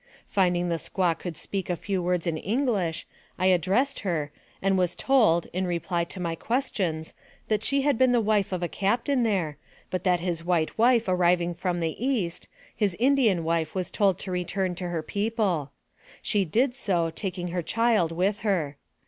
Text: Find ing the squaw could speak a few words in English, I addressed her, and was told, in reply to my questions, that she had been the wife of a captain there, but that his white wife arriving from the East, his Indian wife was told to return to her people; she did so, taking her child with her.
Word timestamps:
Find 0.27 0.57
ing 0.57 0.69
the 0.69 0.77
squaw 0.77 1.13
could 1.19 1.37
speak 1.37 1.69
a 1.69 1.75
few 1.75 2.01
words 2.01 2.25
in 2.25 2.35
English, 2.35 3.05
I 3.37 3.45
addressed 3.53 3.99
her, 3.99 4.31
and 4.59 4.75
was 4.75 4.95
told, 4.95 5.45
in 5.53 5.67
reply 5.67 6.05
to 6.05 6.19
my 6.19 6.33
questions, 6.33 7.13
that 7.49 7.63
she 7.63 7.83
had 7.83 7.99
been 7.99 8.11
the 8.11 8.19
wife 8.19 8.51
of 8.51 8.63
a 8.63 8.67
captain 8.67 9.21
there, 9.21 9.57
but 9.91 10.03
that 10.03 10.19
his 10.19 10.43
white 10.43 10.75
wife 10.75 11.05
arriving 11.07 11.53
from 11.53 11.81
the 11.81 12.03
East, 12.03 12.47
his 12.75 12.95
Indian 12.99 13.43
wife 13.43 13.75
was 13.75 13.91
told 13.91 14.17
to 14.17 14.31
return 14.31 14.73
to 14.73 14.89
her 14.89 15.03
people; 15.03 15.69
she 16.19 16.45
did 16.45 16.73
so, 16.73 17.11
taking 17.11 17.49
her 17.49 17.61
child 17.61 18.11
with 18.11 18.39
her. 18.39 18.77